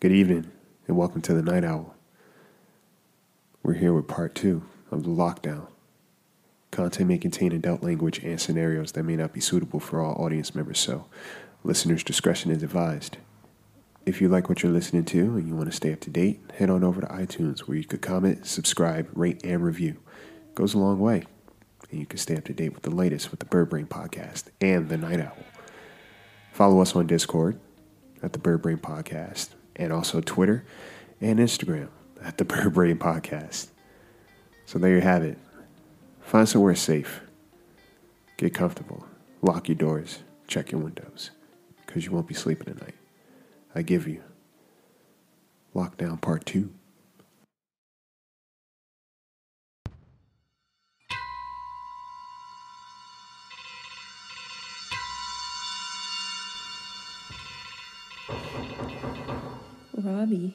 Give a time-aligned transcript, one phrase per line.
[0.00, 0.50] Good evening,
[0.88, 1.94] and welcome to the Night Owl.
[3.62, 5.66] We're here with part two of the lockdown.
[6.70, 10.54] Content may contain adult language and scenarios that may not be suitable for all audience
[10.54, 11.04] members, so
[11.64, 13.18] listeners' discretion is advised.
[14.06, 16.40] If you like what you're listening to and you want to stay up to date,
[16.56, 19.98] head on over to iTunes where you could comment, subscribe, rate, and review.
[20.48, 21.24] It goes a long way,
[21.90, 24.44] and you can stay up to date with the latest with the Bird Brain Podcast
[24.62, 25.36] and the Night Owl.
[26.54, 27.60] Follow us on Discord
[28.22, 30.62] at the Bird Brain Podcast and also Twitter
[31.20, 31.88] and Instagram
[32.22, 33.68] at the Bird Brain Podcast.
[34.66, 35.38] So there you have it.
[36.20, 37.22] Find somewhere safe.
[38.36, 39.06] Get comfortable.
[39.42, 40.20] Lock your doors.
[40.46, 41.30] Check your windows.
[41.84, 42.94] Because you won't be sleeping tonight.
[43.74, 44.22] I give you
[45.74, 46.70] Lockdown Part 2.
[60.00, 60.54] Robbie.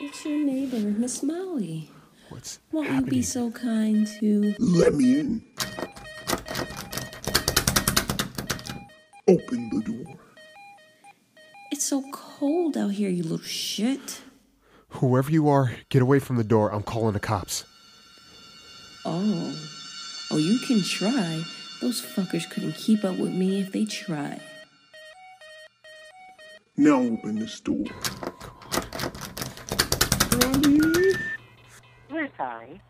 [0.00, 1.90] It's your neighbor, Miss Molly.
[2.28, 4.54] What's Won't you be so kind to.
[4.58, 5.44] Let me in.
[9.26, 10.14] Open the door.
[11.70, 14.22] It's so cold out here, you little shit.
[14.90, 16.72] Whoever you are, get away from the door.
[16.72, 17.64] I'm calling the cops.
[19.04, 19.54] Oh.
[20.30, 21.42] Oh, you can try.
[21.80, 24.40] Those fuckers couldn't keep up with me if they tried.
[26.80, 27.84] Now open this door.
[32.08, 32.80] We're sorry.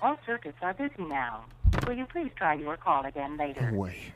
[0.00, 1.44] All circuits are busy now.
[1.86, 3.70] Will you please try your call again later?
[3.70, 4.14] No way.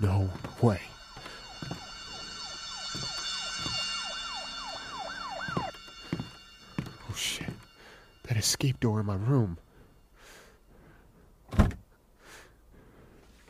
[0.00, 0.30] No
[0.62, 0.80] way.
[7.10, 7.50] Oh shit.
[8.22, 9.58] That escape door in my room.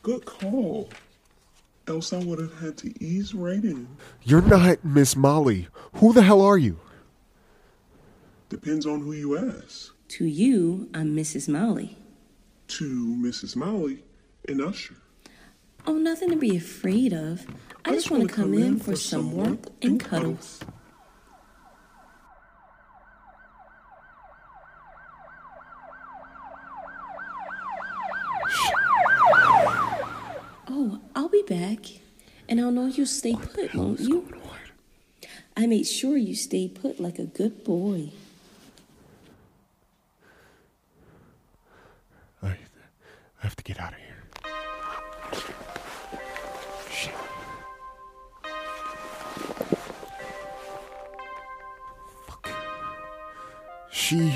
[0.03, 0.89] Good call.
[1.91, 3.89] Else I would have had to ease right in.
[4.23, 5.67] You're not Miss Molly.
[5.95, 6.79] Who the hell are you?
[8.49, 9.93] Depends on who you ask.
[10.11, 11.49] To you, I'm Mrs.
[11.49, 11.99] Molly.
[12.69, 13.57] To Mrs.
[13.57, 14.05] Molly
[14.47, 14.95] and Usher.
[15.85, 17.45] Oh, nothing to be afraid of.
[17.85, 20.61] I, just want to come in for some warmth and cuddles.
[30.73, 31.81] Oh, I'll be back.
[32.49, 34.27] And I'll know you'll stay put, won't you?
[35.57, 38.11] I made sure you stayed put like a good boy.
[42.43, 42.57] Oh, I, I
[43.41, 44.25] have to get out of here.
[46.91, 47.15] Shit.
[52.27, 52.49] Fuck.
[53.91, 54.33] She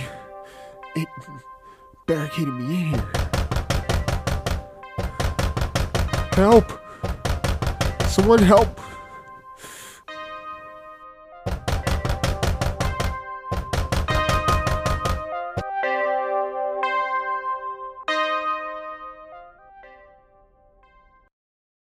[0.97, 1.09] it
[2.07, 3.09] barricaded me in here.
[6.33, 6.84] Help!
[8.15, 8.84] Someone help!